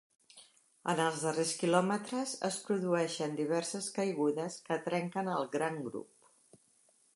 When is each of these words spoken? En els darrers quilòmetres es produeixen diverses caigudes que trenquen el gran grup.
En 0.93 1.01
els 1.03 1.19
darrers 1.25 1.51
quilòmetres 1.59 2.33
es 2.49 2.57
produeixen 2.71 3.37
diverses 3.41 3.91
caigudes 3.99 4.59
que 4.71 4.81
trenquen 4.89 5.33
el 5.37 5.49
gran 5.59 5.81
grup. 5.91 6.31